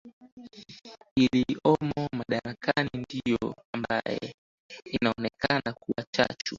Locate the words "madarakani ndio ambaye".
2.17-4.35